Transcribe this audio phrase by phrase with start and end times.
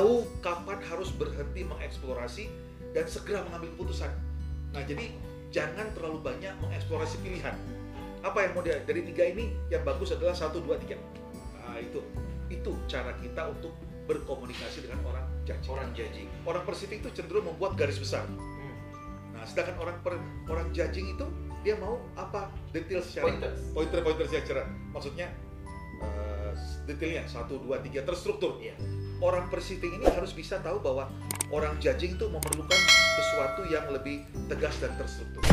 [0.00, 2.48] tahu kapan harus berhenti mengeksplorasi
[2.96, 4.08] dan segera mengambil keputusan.
[4.72, 5.12] Nah, jadi
[5.52, 7.52] jangan terlalu banyak mengeksplorasi pilihan.
[8.24, 10.96] Apa yang mau dia dari tiga ini yang bagus adalah satu dua tiga.
[11.60, 12.00] Nah, itu
[12.48, 13.76] itu cara kita untuk
[14.08, 15.68] berkomunikasi dengan orang judging.
[15.68, 16.28] Orang judging.
[16.48, 18.24] Orang Pasifik itu cenderung membuat garis besar.
[18.24, 18.76] Hmm.
[19.36, 20.16] Nah, sedangkan orang per,
[20.48, 21.28] orang judging itu
[21.60, 23.60] dia mau apa detail secara Pointers.
[23.76, 24.64] pointer-pointer secara
[24.96, 25.28] maksudnya
[26.00, 26.52] eh,
[26.88, 28.56] detailnya satu dua tiga terstruktur.
[28.64, 28.80] Iya.
[29.20, 31.04] Orang Pasifik ini harus bisa tahu bahwa
[31.52, 32.80] orang judging itu memerlukan
[33.20, 35.44] sesuatu yang lebih tegas dan terstruktur.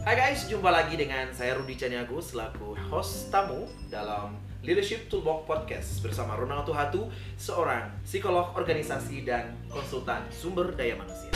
[0.00, 6.00] Hai guys, jumpa lagi dengan saya Rudi Caniago selaku host tamu dalam Leadership Toolbox Podcast
[6.00, 11.28] bersama Ronaldo Hatu, seorang psikolog organisasi dan konsultan sumber daya manusia.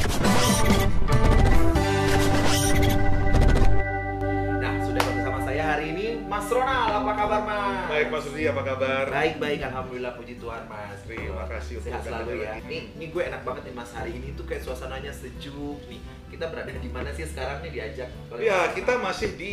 [6.33, 7.93] Mas Ronald, apa kabar Mas?
[7.93, 9.05] Baik Mas Rudi, apa kabar?
[9.13, 12.79] Baik, baik, Alhamdulillah, puji Tuhan Mas Terima kasih untuk Sehat selalu ya ini.
[12.97, 16.01] Nih gue enak banget nih Mas, hari ini tuh kayak suasananya sejuk nih
[16.33, 18.09] Kita berada di mana sih sekarang nih diajak?
[18.41, 19.53] Ya, kita masih di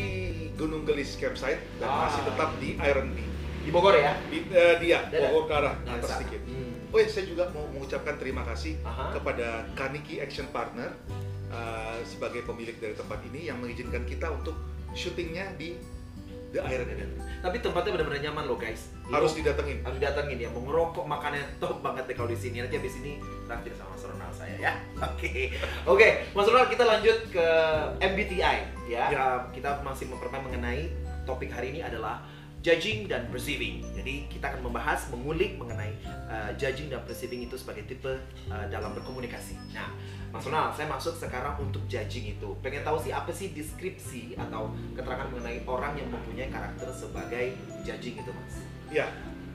[0.56, 2.08] Gunung Gelis Campsite dan Ah.
[2.08, 3.28] masih tetap di Iron Bee.
[3.60, 4.16] Di Bogor ya?
[4.32, 5.36] Di eh, dia, Dadah.
[5.36, 6.40] Bogor ke arah Nah, atas sedikit.
[6.48, 6.96] Hmm.
[6.96, 9.12] Oh ya, saya juga mau mengucapkan terima kasih Aha.
[9.12, 10.96] kepada Kaniki Action Partner
[11.52, 14.56] uh, sebagai pemilik dari tempat ini yang mengizinkan kita untuk
[14.96, 15.76] syutingnya di
[16.50, 17.10] The Iron Eden.
[17.40, 19.80] Tapi tempatnya benar-benar nyaman loh guys Harus didatengin.
[19.86, 23.22] harus datengin ya, mau ngerokok makannya top banget deh kalau di sini nanti habis ini
[23.48, 24.74] traktir sama Mas Ronald saya ya.
[25.14, 25.56] Oke,
[25.88, 27.48] oke, Mas Ronald kita lanjut ke
[28.02, 28.42] MBTI
[28.92, 29.04] ya.
[29.08, 29.16] Ya.
[29.16, 30.92] Uh, kita masih mempermain mengenai
[31.24, 32.26] topik hari ini adalah
[32.60, 33.80] judging dan perceiving.
[33.96, 35.96] Jadi kita akan membahas, mengulik mengenai
[36.28, 38.12] uh, judging dan perceiving itu sebagai tipe
[38.52, 39.56] uh, dalam berkomunikasi.
[39.72, 39.96] Nah,
[40.30, 42.50] Mas Ronald, saya masuk sekarang untuk judging itu.
[42.60, 47.56] Pengen tahu sih apa sih deskripsi atau keterangan mengenai orang yang mempunyai karakter sebagai
[47.88, 48.56] judging itu, Mas?
[48.92, 49.08] Ya,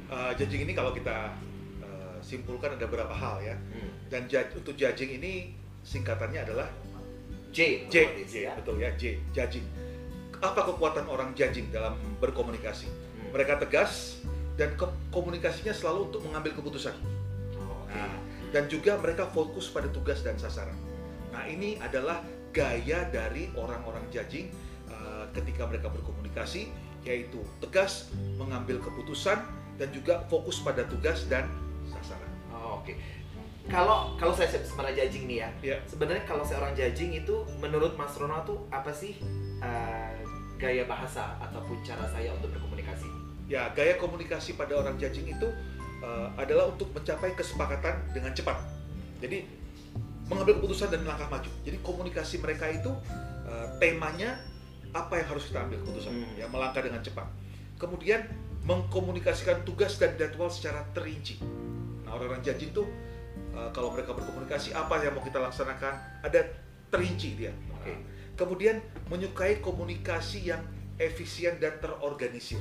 [0.09, 1.37] uh, judging ini kalau kita
[1.85, 3.55] uh, simpulkan ada beberapa hal ya.
[3.55, 3.91] Hmm.
[4.09, 5.53] Dan judge- untuk judging ini
[5.85, 6.69] singkatannya adalah
[7.55, 8.53] J, J, J, ya.
[8.59, 9.63] betul ya, J, judging.
[10.45, 12.85] Apa kekuatan orang judging dalam berkomunikasi?
[12.85, 13.33] Hmm.
[13.33, 14.21] Mereka tegas
[14.55, 16.93] dan ke- komunikasinya selalu untuk mengambil keputusan.
[17.57, 17.97] Oh, oke.
[17.97, 18.13] Nah,
[18.53, 20.77] dan juga mereka fokus pada tugas dan sasaran.
[21.33, 22.23] Nah, ini adalah
[22.55, 24.53] gaya dari orang-orang judging
[24.87, 26.71] uh, ketika mereka berkomunikasi,
[27.03, 29.43] yaitu tegas, mengambil keputusan,
[29.75, 31.51] dan juga fokus pada tugas dan
[31.91, 32.31] sasaran.
[32.55, 32.95] Oh, oke.
[33.65, 35.77] Kalau kalau saya sebenarnya judging nih ya, Ya.
[35.89, 39.17] sebenarnya kalau seorang judging itu menurut Mas Ronald tuh apa sih
[39.59, 40.13] uh,
[40.59, 43.07] gaya bahasa ataupun cara saya untuk berkomunikasi?
[43.51, 45.49] Ya, gaya komunikasi pada orang judging itu
[46.01, 48.57] uh, adalah untuk mencapai kesepakatan dengan cepat.
[49.21, 49.45] Jadi
[50.29, 51.51] mengambil keputusan dan melangkah maju.
[51.65, 52.89] Jadi komunikasi mereka itu
[53.45, 54.41] uh, temanya
[54.95, 56.39] apa yang harus kita ambil keputusan, Hmm.
[56.39, 57.27] ya melangkah dengan cepat.
[57.77, 58.25] Kemudian
[58.65, 61.43] mengkomunikasikan tugas dan jadwal secara terinci.
[62.07, 62.85] Nah, orang-orang judging itu
[63.53, 66.41] uh, kalau mereka berkomunikasi apa yang mau kita laksanakan ada
[66.89, 67.53] terinci dia.
[67.77, 67.93] Oke.
[68.35, 68.83] Nah, kemudian
[69.15, 70.59] menyukai komunikasi yang
[70.99, 72.59] efisien dan terorganisir.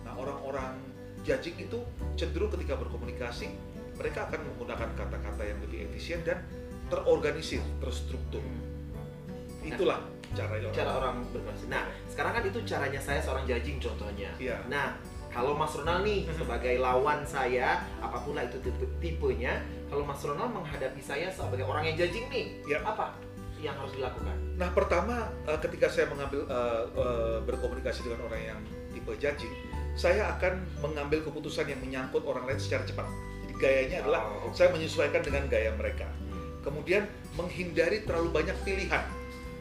[0.00, 0.80] Nah, orang-orang
[1.28, 1.76] judging itu
[2.16, 3.52] cenderung ketika berkomunikasi,
[4.00, 6.40] mereka akan menggunakan kata-kata yang lebih efisien dan
[6.88, 8.40] terorganisir, terstruktur.
[9.60, 10.00] Itulah
[10.32, 10.72] cara orang.
[10.72, 11.68] Cara orang berkomunikasi.
[11.68, 14.32] Nah, sekarang kan itu caranya saya seorang judging contohnya.
[14.40, 14.56] Iya.
[14.72, 14.96] Nah,
[15.28, 19.60] kalau Mas Ronald nih sebagai lawan saya, apa pun lah itu tipe tipenya,
[19.92, 22.80] kalau Mas Ronald menghadapi saya sebagai orang yang judging nih, Ya.
[22.80, 23.12] apa
[23.64, 24.36] yang harus dilakukan?
[24.60, 28.60] Nah, pertama eh, ketika saya mengambil eh, eh, berkomunikasi dengan orang yang
[28.92, 29.54] tipe judging,
[29.96, 33.08] saya akan mengambil keputusan yang menyangkut orang lain secara cepat.
[33.48, 34.54] Jadi gayanya adalah Oh, oke.
[34.54, 36.06] saya menyesuaikan dengan gaya mereka.
[36.60, 37.04] Kemudian
[37.36, 39.04] menghindari terlalu banyak pilihan.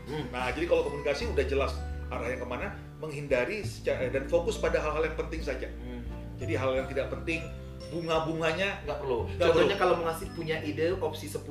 [0.07, 0.25] Hmm.
[0.31, 1.71] Nah, jadi kalau komunikasi udah jelas
[2.11, 2.67] arahnya ke mana,
[3.03, 5.67] menghindari secara, dan fokus pada hal-hal yang penting saja.
[5.83, 6.03] Hmm.
[6.39, 7.43] Jadi hal yang tidak penting,
[7.91, 9.27] bunga-bunganya, nggak perlu.
[9.35, 11.43] Nggak Contohnya kalau mau ngasih punya ide opsi 10,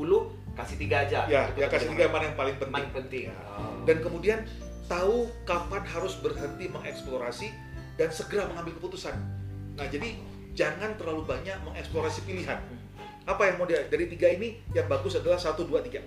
[0.53, 1.25] kasih tiga aja.
[1.27, 2.75] ya, ya kasih penting tiga mana yang paling penting.
[2.77, 3.25] Paling penting.
[3.33, 3.83] Oh.
[3.89, 4.39] Dan kemudian
[4.85, 7.49] tahu kapan harus berhenti mengeksplorasi
[7.97, 9.17] dan segera mengambil keputusan.
[9.81, 10.21] Nah, jadi
[10.53, 12.61] jangan terlalu banyak mengeksplorasi pilihan.
[13.25, 16.05] Apa yang mau dia dari tiga ini yang bagus adalah satu dua tiga.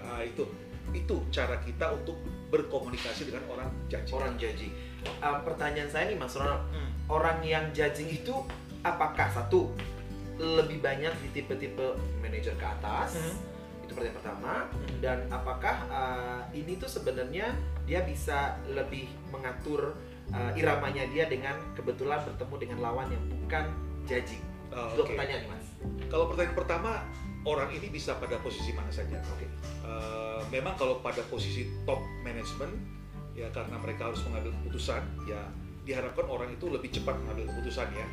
[0.00, 0.48] Nah, itu
[0.92, 2.16] itu cara kita untuk
[2.52, 4.12] berkomunikasi dengan orang judging.
[4.12, 4.72] orang judging.
[5.24, 6.90] Uh, pertanyaan saya nih Mas Ronald, Hmm.
[7.08, 8.32] orang yang judging itu
[8.84, 9.72] apakah satu
[10.36, 13.16] lebih banyak di tipe-tipe manajer ke atas?
[13.16, 13.36] Hmm.
[13.84, 14.52] Itu pertanyaan pertama.
[14.66, 14.98] Hmm.
[15.02, 17.52] Dan apakah uh, ini tuh sebenarnya
[17.84, 19.98] dia bisa lebih mengatur
[20.30, 23.64] uh, iramanya dia dengan kebetulan bertemu dengan lawan yang bukan
[24.06, 24.42] judging?
[24.72, 25.12] Oh, Itu oke.
[25.12, 25.66] pertanyaan Mas.
[26.08, 26.90] Kalau pertanyaan pertama,
[27.44, 29.18] orang ini bisa pada posisi mana saja.
[29.36, 29.46] Oke.
[29.82, 32.72] Eh, memang kalau pada posisi top management,
[33.34, 35.42] ya karena mereka harus mengambil keputusan, ya
[35.82, 38.06] diharapkan orang itu lebih cepat mengambil keputusan ya.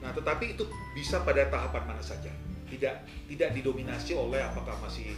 [0.00, 0.64] Nah, tetapi itu
[0.96, 2.32] bisa pada tahapan mana saja.
[2.70, 2.94] Tidak
[3.26, 5.10] tidak didominasi oleh apakah masih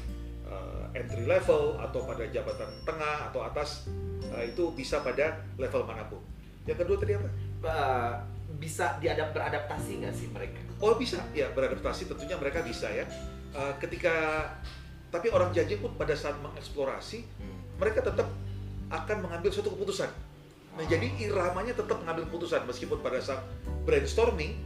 [0.49, 3.87] uh, entry level atau pada jabatan tengah atau atas
[4.33, 6.21] uh, itu bisa pada level mana pun.
[6.65, 7.29] Yang kedua tadi apa?
[7.63, 8.15] Uh,
[8.57, 10.61] bisa diadap beradaptasi nggak sih mereka?
[10.83, 13.07] Oh bisa, ya beradaptasi tentunya mereka bisa ya.
[13.53, 14.49] Uh, ketika
[15.13, 17.77] tapi orang jajing pun pada saat mengeksplorasi hmm.
[17.77, 18.33] mereka tetap
[18.89, 20.09] akan mengambil suatu keputusan.
[20.73, 23.45] Nah, jadi iramanya tetap mengambil keputusan meskipun pada saat
[23.85, 24.57] brainstorming,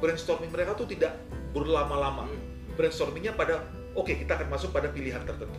[0.00, 1.12] brainstorming mereka tuh tidak
[1.52, 2.26] berlama-lama.
[2.26, 2.40] Hmm.
[2.78, 5.58] Brainstormingnya pada oke okay, kita akan masuk pada pilihan tertentu.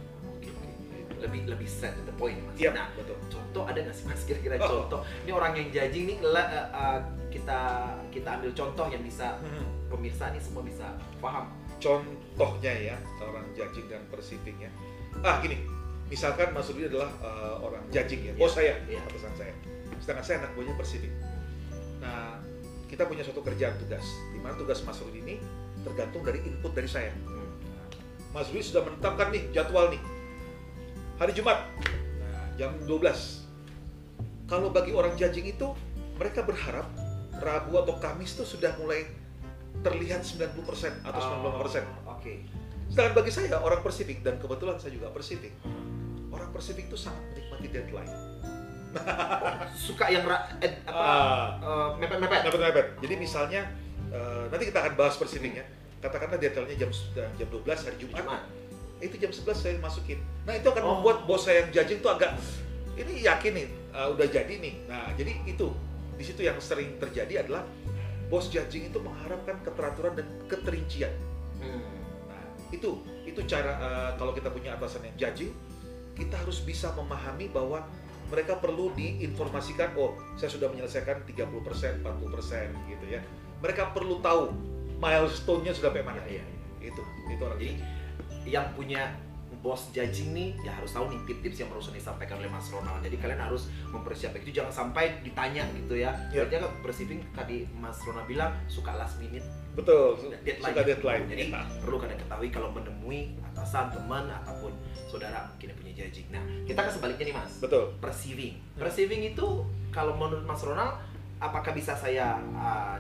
[1.22, 2.58] Lebih lebih set the point mas.
[2.58, 3.14] Iya, nah, betul.
[3.30, 4.90] Contoh ada nggak sih mas kira-kira oh.
[4.90, 5.02] contoh?
[5.28, 7.00] Ini orang yang judging nih uh, uh,
[7.30, 7.60] kita
[8.10, 9.94] kita ambil contoh yang bisa hmm.
[9.94, 11.54] pemirsa nih semua bisa paham.
[11.78, 14.72] Contohnya ya orang judging dan perceiving ya.
[15.22, 15.62] Ah gini,
[16.10, 18.74] misalkan Mas Rudi adalah uh, orang judging ya, bos yeah.
[18.74, 19.04] saya, yeah.
[19.12, 19.54] atasan saya
[20.02, 21.14] sedangkan saya anak buahnya Persibik.
[22.02, 22.42] Nah,
[22.90, 24.04] kita punya suatu kerjaan tugas,
[24.34, 25.36] di mana tugas Mas Rudi ini
[25.84, 27.12] tergantung dari input dari saya.
[27.26, 27.50] Hmm.
[28.32, 30.02] Mas Rudi sudah menetapkan nih jadwal nih,
[31.20, 31.68] hari Jumat,
[32.22, 33.44] nah, jam 12.
[34.48, 35.68] Kalau bagi orang judging itu,
[36.16, 36.88] mereka berharap
[37.42, 39.08] Rabu atau Kamis itu sudah mulai
[39.82, 41.42] terlihat 90% atau 95%.
[41.42, 41.82] Oh, Oke.
[42.20, 42.38] Okay.
[42.92, 45.56] Sedangkan bagi saya, orang Persibik, dan kebetulan saya juga Persibik,
[46.30, 48.12] orang Persibik itu sangat menikmati deadline
[49.88, 52.42] suka yang ra, eh, apa uh, uh, mepet-mepet.
[52.52, 52.88] Mepet-mepet.
[53.00, 53.62] Jadi misalnya
[54.12, 55.66] uh, nanti kita akan bahas persisnya.
[56.02, 58.18] Katakanlah detailnya jam jam 12 hari Jumat.
[58.22, 58.42] Jumat.
[59.02, 60.20] Itu jam 11 saya masukin.
[60.46, 60.90] Nah, itu akan oh.
[60.98, 62.38] membuat bos saya yang judging itu agak
[62.98, 64.74] ini yakin nih uh, udah jadi nih.
[64.90, 65.68] Nah, jadi itu
[66.18, 67.66] di situ yang sering terjadi adalah
[68.30, 71.14] bos judging itu mengharapkan keteraturan dan keterincian.
[71.62, 71.82] Hmm.
[72.30, 72.44] Nah,
[72.74, 75.54] itu itu cara uh, kalau kita punya atasan yang judging,
[76.18, 77.86] kita harus bisa memahami bahwa
[78.32, 83.22] mereka perlu diinformasikan oh saya sudah menyelesaikan 30% 40% gitu ya
[83.62, 84.52] mereka perlu tahu
[84.98, 86.46] milestone-nya sudah sampai mana ya, ya.
[86.82, 87.74] itu itu orang jadi
[88.46, 89.14] yang punya
[89.62, 92.98] bos judging nih ya harus tahu nih tips-tips yang barusan disampaikan oleh Mas Ronald.
[93.06, 96.18] Jadi kalian harus mempersiapkan itu jangan sampai ditanya gitu ya.
[96.34, 96.50] Yep.
[96.50, 99.46] Jadi kan briefing tadi Mas Ronald bilang suka last minute.
[99.78, 100.18] Betul.
[100.42, 100.74] Deadline.
[100.74, 101.24] Suka deadline.
[101.30, 101.62] Jadi ya.
[101.78, 104.74] perlu kalian ketahui kalau menemui atasan, teman ataupun
[105.06, 106.28] saudara mungkin yang punya judging.
[106.34, 107.52] Nah, kita ke sebaliknya nih Mas.
[107.62, 107.94] Betul.
[108.02, 108.58] Perceiving.
[108.82, 109.48] Perceiving itu
[109.94, 110.98] kalau menurut Mas Ronald
[111.38, 112.98] apakah bisa saya uh,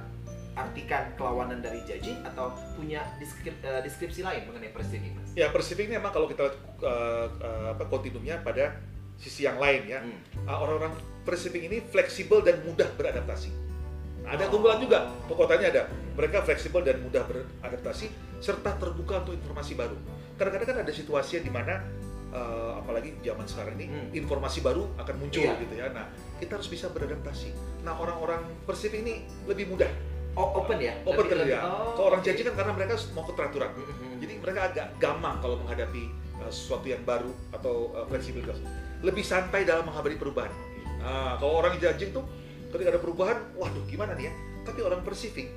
[0.61, 5.29] artikan kelawanan dari judging atau punya deskripsi, uh, deskripsi lain mengenai perceiving mas?
[5.33, 6.53] Ya perceiving ini memang kalau kita
[6.85, 8.77] uh, uh, apa kontinumnya pada
[9.21, 10.49] sisi yang lain ya hmm.
[10.49, 10.93] uh, orang-orang
[11.53, 13.53] ini fleksibel dan mudah beradaptasi.
[14.25, 14.53] Nah, ada oh.
[14.53, 15.81] keunggulan juga pokoknya ada
[16.17, 18.09] mereka fleksibel dan mudah beradaptasi
[18.41, 19.97] serta terbuka untuk informasi baru.
[20.37, 21.85] Kadang-kadang kan ada situasi di mana
[22.33, 24.09] uh, apalagi zaman sekarang ini hmm.
[24.25, 25.61] informasi baru akan muncul yeah.
[25.61, 25.93] gitu ya.
[25.93, 26.09] Nah
[26.41, 27.53] kita harus bisa beradaptasi.
[27.85, 29.15] Nah orang-orang perceiving ini
[29.45, 29.89] lebih mudah
[30.35, 30.93] open ya?
[31.03, 34.13] Open lebih, ya oh, kalau orang janji kan karena mereka mau keteraturan mm-hmm.
[34.23, 36.03] jadi mereka agak gampang kalau menghadapi
[36.39, 38.63] uh, sesuatu yang baru atau uh, fleksibilitas
[39.01, 40.53] lebih santai dalam menghadapi perubahan.
[41.01, 42.23] Nah kalau orang janji tuh
[42.71, 44.33] ketika ada perubahan waduh gimana nih ya?
[44.61, 45.51] Tapi orang persifik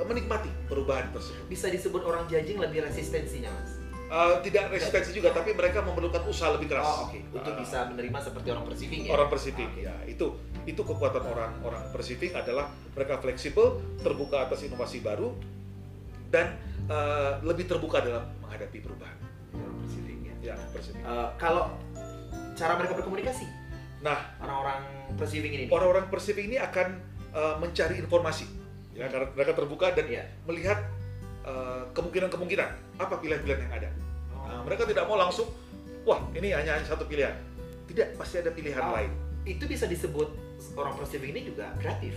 [0.00, 1.46] uh, menikmati perubahan tersebut.
[1.46, 3.78] Bisa disebut orang judging lebih resistensinya mas?
[4.12, 6.84] Uh, tidak resistensi juga, tapi mereka memerlukan usaha lebih keras.
[6.84, 7.24] Oh, okay.
[7.32, 9.10] Untuk uh, bisa menerima seperti orang persifik ya.
[9.16, 9.88] Orang persifik, okay.
[9.88, 10.26] ya itu
[10.64, 15.34] itu kekuatan orang-orang Persifik adalah mereka fleksibel, terbuka atas inovasi baru,
[16.30, 16.56] dan
[16.88, 19.16] uh, lebih terbuka dalam menghadapi perubahan.
[19.84, 20.34] Persifik ya.
[20.42, 21.02] Ya, Persifik.
[21.02, 21.74] Uh, kalau
[22.56, 23.46] cara mereka berkomunikasi,
[24.00, 24.80] nah orang-orang
[25.18, 26.88] Persifik ini, orang-orang Persifik ini akan
[27.34, 28.46] uh, mencari informasi,
[28.96, 30.24] ya karena mereka terbuka dan ya.
[30.48, 30.78] melihat
[31.90, 33.90] kemungkinan-kemungkinan uh, apa pilihan-pilihan yang ada.
[34.30, 34.46] Oh.
[34.46, 35.50] Nah, mereka tidak mau langsung,
[36.06, 37.34] wah ini hanya, hanya satu pilihan.
[37.90, 38.94] Tidak, pasti ada pilihan oh.
[38.94, 39.10] lain.
[39.42, 40.28] Itu bisa disebut
[40.78, 42.14] orang positif ini juga kreatif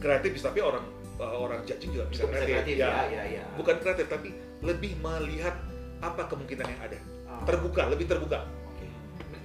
[0.00, 0.84] kreatif tapi orang
[1.16, 2.88] uh, orang judging juga bisa kreatif, kreatif ya.
[2.88, 3.44] Ya, ya, ya.
[3.56, 5.56] bukan kreatif tapi lebih melihat
[6.04, 6.98] apa kemungkinan yang ada
[7.32, 7.42] oh.
[7.48, 8.44] terbuka lebih terbuka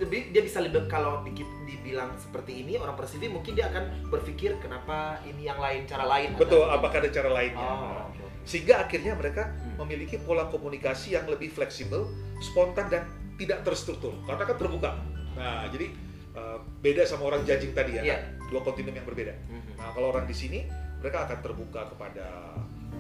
[0.02, 4.58] lebih dia bisa lebih kalau di, dibilang seperti ini orang persifik mungkin dia akan berpikir
[4.58, 8.26] kenapa ini yang lain cara lain betul apakah ada cara lainnya oh, okay.
[8.44, 9.78] sehingga akhirnya mereka hmm.
[9.78, 12.10] memiliki pola komunikasi yang lebih fleksibel
[12.42, 13.06] spontan dan
[13.38, 14.92] tidak terstruktur karena kan terbuka
[15.38, 15.94] nah jadi
[16.36, 19.32] uh, beda sama orang judging tadi ya yeah dua kontinem yang berbeda.
[19.32, 19.74] Mm-hmm.
[19.80, 20.60] Nah, kalau orang di sini
[21.00, 22.28] mereka akan terbuka kepada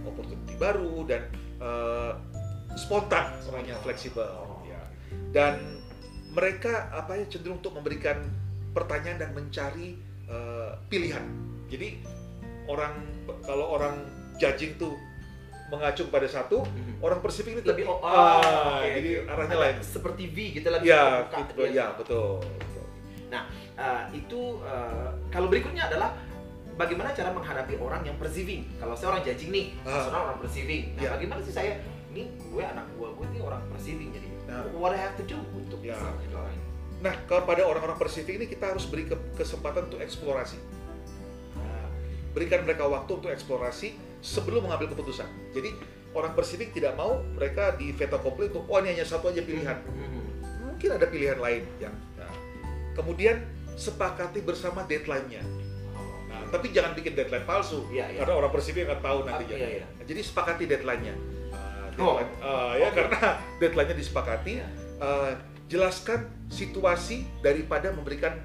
[0.07, 1.27] opportunity baru dan
[1.59, 2.15] uh,
[2.79, 4.63] spontan, orangnya fleksibel, oh.
[4.63, 4.79] ya.
[5.35, 5.83] Dan
[6.31, 8.23] mereka apa ya cenderung untuk memberikan
[8.71, 10.00] pertanyaan dan mencari
[10.31, 11.27] uh, pilihan.
[11.67, 12.00] Jadi
[12.71, 12.95] orang
[13.43, 14.07] kalau orang
[14.39, 14.95] judging tuh
[15.67, 17.03] mengacu kepada satu, mm-hmm.
[17.03, 19.03] orang Persifik ini lebih oh, ah, okay.
[19.03, 19.75] jadi arahnya lain.
[19.83, 22.39] Seperti V gitu lebih ya, gitu, ya betul.
[23.31, 23.47] Nah,
[23.79, 26.11] uh, itu uh, kalau berikutnya adalah
[26.75, 28.67] bagaimana cara menghadapi orang yang perceiving?
[28.75, 30.83] Kalau saya orang judging nih, Ronald orang perceiving.
[30.93, 31.09] Nah, Ya.
[31.15, 31.79] bagaimana sih saya
[32.11, 34.67] ini gue anak gue gue ini orang perceiving jadi Nah.
[34.75, 35.95] what I have to do untuk Ya.
[35.95, 36.65] bisa menjadi orang ini?
[37.01, 40.59] Nah, kepada orang-orang Persifik ini kita harus beri ke- kesempatan untuk eksplorasi.
[41.55, 41.88] Nah,
[42.31, 45.25] berikan mereka waktu untuk eksplorasi sebelum mengambil keputusan.
[45.50, 45.73] Jadi
[46.11, 49.81] orang Persifik tidak mau mereka di veto komplit untuk oh ini hanya satu aja pilihan.
[49.81, 50.21] Mhm.
[50.67, 51.95] Mungkin ada pilihan lain yang.
[52.93, 53.41] Kemudian
[53.74, 55.41] sepakati bersama deadline-nya.
[56.27, 58.19] Nah, tapi jangan bikin deadline palsu Iya, iya.
[58.24, 59.55] karena orang Persifik akan tahu nantinya.
[59.55, 59.86] iya, iya.
[59.88, 61.15] Nah, jadi sepakati deadline-nya.
[61.51, 62.19] Ah, Oh.
[62.19, 62.95] deadline, ah, ya Oke.
[63.03, 63.19] karena
[63.63, 64.51] deadline-nya disepakati.
[64.60, 64.67] Iya.
[65.01, 65.33] eh,
[65.65, 68.36] jelaskan situasi daripada memberikan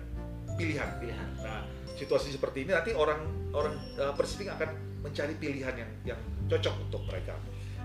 [0.55, 0.89] pilihan.
[1.03, 1.29] Pilihan.
[1.43, 1.67] Nah,
[1.99, 3.19] situasi seperti ini nanti orang
[3.51, 4.71] orang uh, Persifik akan
[5.03, 7.35] mencari pilihan yang yang cocok untuk mereka.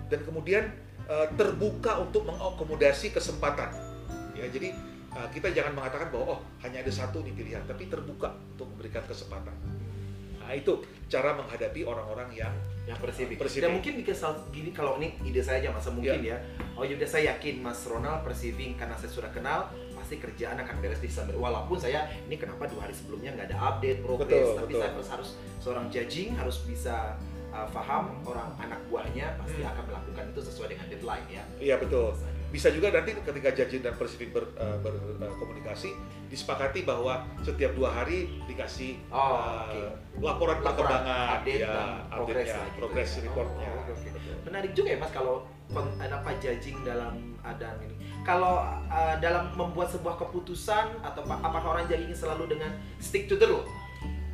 [0.07, 0.69] Dan kemudian
[1.09, 3.73] uh, terbuka untuk mengakomodasi kesempatan.
[4.37, 4.71] Ya, jadi
[5.11, 9.03] uh, kita jangan mengatakan bahwa oh hanya ada satu nih pilihan, tapi terbuka untuk memberikan
[9.03, 9.53] kesempatan.
[10.37, 10.73] Nah, itu
[11.05, 12.51] cara menghadapi orang-orang yang
[12.83, 13.37] yang perceiving.
[13.37, 13.63] Perceiving.
[13.63, 16.41] Dan mungkin bikin sal- gini kalau ini ide saya aja masa mungkin ya.
[16.73, 20.81] Oh ya udah saya yakin Mas Ronald perceiving karena saya sudah kenal pasti kerjaan akan
[20.81, 24.57] beres di sambil walaupun saya ini kenapa dua hari sebelumnya nggak ada update progress Betul,
[24.57, 24.81] tapi betul.
[24.81, 25.29] saya harus harus
[25.61, 26.95] seorang judging harus bisa
[27.53, 29.69] uh, paham orang anak buahnya pasti Hmm.
[29.69, 31.43] akan melakukan itu sesuai dengan deadline ya.
[31.61, 32.17] Iya betul.
[32.51, 34.75] Bisa juga nanti ketika Jajin dan Persifik ber, uh,
[35.15, 35.95] berkomunikasi
[36.27, 39.79] disepakati bahwa setiap dua hari dikasih Oh, uh, oke.
[40.19, 43.19] laporan Laporan, perkembangan, update ya, dan progress update-nya, lah gitu progress ya.
[43.23, 43.67] reportnya.
[43.71, 43.83] Oh.
[43.87, 44.35] Betul.
[44.51, 45.35] Menarik juga ya Mas kalau
[45.71, 47.95] kon- apa judging dalam adaan ini.
[48.21, 53.39] Kalau uh, dalam membuat sebuah keputusan atau apa- apakah orang judging selalu dengan stick to
[53.39, 53.63] the rule?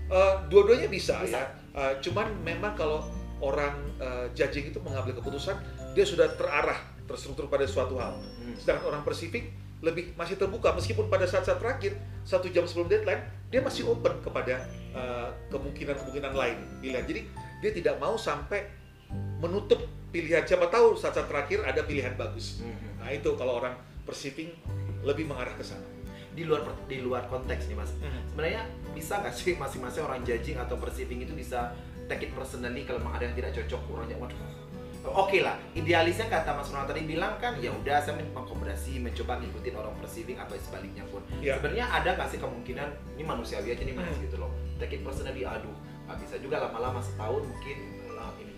[0.09, 1.37] Uh, dua-duanya bisa, Bisa.
[1.37, 1.45] ya.
[1.77, 3.05] Uh, cuman memang kalau
[3.37, 5.53] orang uh, judging itu mengambil keputusan,
[5.93, 8.19] dia sudah terarah, terstruktur pada suatu hal.
[8.59, 9.49] Sedangkan orang Persifik
[9.79, 11.93] lebih masih terbuka meskipun pada saat-saat terakhir
[12.25, 13.21] satu jam sebelum deadline
[13.53, 17.05] dia masih open kepada uh, kemungkinan-kemungkinan lain pilihan.
[17.05, 17.21] Jadi
[17.63, 18.67] dia tidak mau sampai
[19.39, 19.79] menutup
[20.11, 22.61] pilihan siapa tahu saat-saat terakhir ada pilihan bagus.
[22.99, 23.73] Nah itu kalau orang
[24.07, 24.55] Persifik
[25.03, 25.83] lebih mengarah ke sana.
[26.31, 27.91] Di luar di luar konteks nih Mas.
[28.31, 28.63] Sebenarnya
[28.95, 31.75] bisa nggak sih masing-masing orang judging atau perceiving itu bisa
[32.07, 34.39] take it personally kalau memang ada yang tidak cocok orangnya waduh
[35.13, 39.73] Oke lah, idealisnya kata Mas Ronald tadi bilang kan ya udah saya mengakomodasi, mencoba ngikutin
[39.75, 41.21] orang perceiving atau sebaliknya pun.
[41.39, 41.55] Ya.
[41.59, 44.23] Sebenarnya ada nggak sih kemungkinan ini manusiawi aja nih mas Hmm.
[44.25, 44.51] gitu loh.
[44.77, 45.73] Take it personally, aduh
[46.07, 47.77] nggak bisa juga lama-lama setahun mungkin
[48.11, 48.55] lah ini.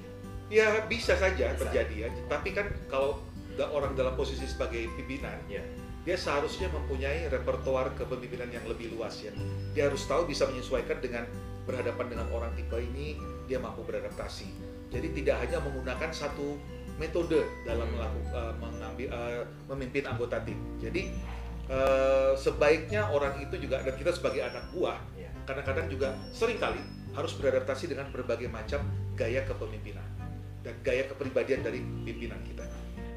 [0.49, 1.59] Ya bisa saja Bisa.
[1.65, 2.09] terjadi ya.
[2.25, 3.21] Tapi kan kalau
[3.59, 5.59] orang dalam posisi sebagai pimpinan, Ya.
[6.07, 9.35] dia seharusnya mempunyai repertoar kepemimpinan yang lebih luas ya.
[9.75, 11.27] Dia harus tahu bisa menyesuaikan dengan
[11.67, 14.47] berhadapan dengan orang tipe ini, dia mampu beradaptasi.
[14.89, 16.57] Jadi tidak hanya menggunakan satu
[16.97, 17.95] metode dalam Hmm.
[17.95, 20.57] melakukan mengambil eh, memimpin anggota tim.
[20.81, 21.13] Jadi
[21.69, 25.29] eh, sebaiknya orang itu juga dan kita sebagai anak buah Ya.
[25.45, 26.81] kadang-kadang juga sering kali
[27.13, 28.81] harus beradaptasi dengan berbagai macam
[29.13, 30.05] gaya kepemimpinan
[30.65, 32.65] dan gaya kepribadian dari pimpinan kita.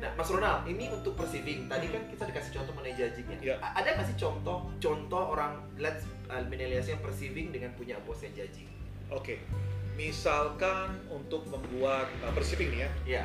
[0.02, 1.70] Nah, Mas Ronald, ini untuk perceiving.
[1.70, 3.38] Tadi kan kita dikasih contoh mengenai judging ya.
[3.38, 3.54] Ya.
[3.62, 8.34] A- Ada nggak sih contoh contoh orang let's uh, yang perceiving dengan punya bos yang
[8.34, 8.66] judging?
[9.14, 9.38] Oke,
[10.02, 13.24] misalkan untuk membuat uh, nih ya, Ya.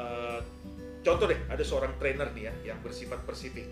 [0.00, 0.40] uh,
[1.04, 3.68] contoh deh ada seorang trainer nih ya yang bersifat perceiving.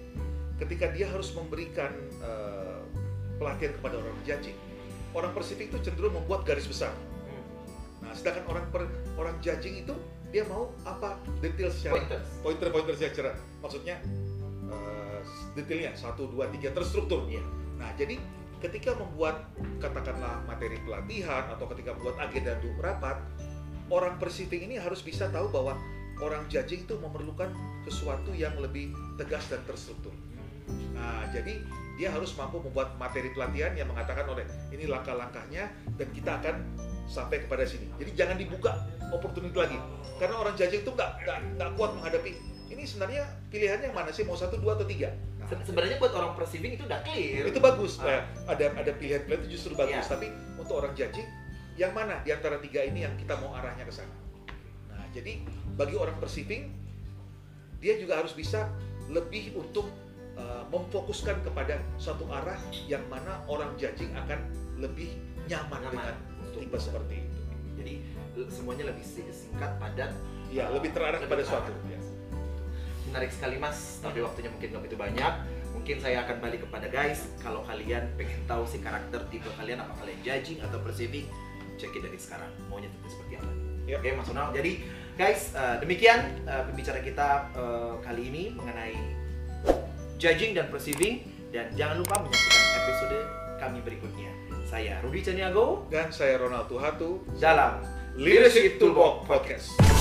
[0.61, 2.85] Ketika dia harus memberikan uh,
[3.41, 4.57] pelatihan kepada orang judging,
[5.17, 6.93] orang perceiving itu cenderung membuat garis besar.
[6.93, 7.45] Hmm.
[8.05, 8.85] Nah, sedangkan orang per,
[9.17, 9.97] orang judging itu
[10.29, 12.27] dia mau apa detail secara Pointers.
[12.45, 13.31] pointer-pointer secara
[13.65, 13.97] maksudnya
[14.69, 15.21] uh,
[15.57, 17.25] detailnya satu dua tiga terstruktur.
[17.31, 17.41] Iya.
[17.81, 18.21] Nah jadi
[18.65, 19.47] ketika membuat
[19.79, 23.17] katakanlah materi pelatihan atau ketika membuat agenda untuk rapat,
[23.93, 25.77] orang perceiving ini harus bisa tahu bahwa
[26.25, 27.53] orang judging itu memerlukan
[27.85, 30.13] sesuatu yang lebih tegas dan terstruktur.
[30.97, 31.61] Nah jadi
[31.97, 36.55] dia harus mampu membuat materi pelatihan yang mengatakan oleh ini langkah-langkahnya dan kita akan
[37.09, 37.89] sampai kepada sini.
[38.01, 38.73] Jadi jangan dibuka
[39.13, 39.79] opportunity lagi
[40.17, 41.11] karena orang judging itu nggak
[41.61, 42.33] nggak kuat menghadapi
[42.73, 43.23] ini sebenarnya
[43.53, 45.13] pilihannya mana sih mau satu dua atau tiga
[45.47, 47.45] Sebenarnya buat orang perceiving itu udah clear.
[47.45, 48.05] itu bagus Ah.
[48.05, 50.09] Nah, ada ada pilihan-pilihan itu justru bagus Iya.
[50.09, 50.27] tapi
[50.57, 51.29] untuk orang judging
[51.75, 54.17] yang mana di antara tiga ini yang kita mau arahnya ke sana
[54.89, 56.73] nah jadi bagi orang perceiving
[57.77, 58.73] dia juga harus bisa
[59.07, 59.85] lebih untuk
[60.35, 64.41] uh, memfokuskan kepada suatu arah yang mana orang judging akan
[64.75, 67.41] lebih nyaman, Nyaman dengan untuk tipe seperti itu
[67.77, 67.95] Jadi
[68.49, 70.11] semuanya lebih si- singkat, padat.
[70.49, 71.69] ya lebih terarah lebih kepada terarah.
[71.69, 71.99] suatu ya.
[73.17, 75.33] Menarik sekali mas, tapi waktunya mungkin nggak begitu banyak.
[75.73, 77.33] Mungkin saya akan balik kepada guys.
[77.41, 81.25] Kalau kalian pengen tahu si karakter tipe kalian, apa kalian judging atau perceiving,
[81.81, 82.53] check it dari sekarang.
[82.69, 83.49] Maunya tipe seperti apa?
[83.89, 84.53] Oke, Mas Ronald.
[84.53, 84.85] Jadi,
[85.17, 89.01] guys, eh, demikian eh, pembicaraan kita eh, kali ini mengenai
[90.21, 91.25] judging dan perceiving.
[91.57, 93.19] Dan jangan lupa menyaksikan episode
[93.57, 94.29] kami berikutnya.
[94.69, 97.81] Saya Rudi Caniago Dan saya Ronald Tuhatu dalam
[98.21, 99.96] Leadership Toolbox Podcast.